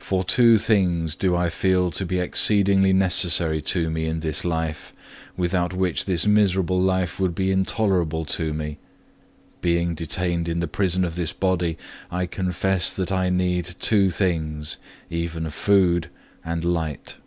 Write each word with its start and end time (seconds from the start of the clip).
4. 0.00 0.22
For 0.24 0.24
two 0.28 0.58
things 0.58 1.14
do 1.14 1.36
I 1.36 1.48
feel 1.48 1.92
to 1.92 2.04
be 2.04 2.18
exceedingly 2.18 2.92
necessary 2.92 3.62
to 3.62 3.88
me 3.88 4.06
in 4.06 4.18
this 4.18 4.44
life, 4.44 4.92
without 5.36 5.72
which 5.72 6.06
this 6.06 6.26
miserable 6.26 6.82
life 6.82 7.20
would 7.20 7.36
be 7.36 7.52
intolerable 7.52 8.24
to 8.24 8.52
me; 8.52 8.78
being 9.60 9.94
detained 9.94 10.48
in 10.48 10.58
the 10.58 10.66
prison 10.66 11.04
of 11.04 11.14
this 11.14 11.32
body, 11.32 11.78
I 12.10 12.26
confess 12.26 12.92
that 12.94 13.12
I 13.12 13.30
need 13.30 13.76
two 13.78 14.10
things, 14.10 14.76
even 15.08 15.48
food 15.50 16.10
and 16.44 16.64
light. 16.64 17.18